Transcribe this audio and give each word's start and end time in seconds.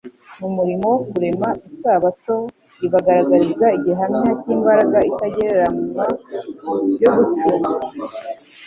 Mu 0.39 0.49
murimo 0.55 0.85
wo 0.91 0.99
kurema, 1.09 1.49
isabato 1.71 2.35
ibagaragariza 2.85 3.67
igihamya 3.77 4.25
cy' 4.41 4.51
imbaraga 4.55 4.97
itagererariywa 5.09 6.05
yo 7.01 7.09
gucungura. 7.15 7.69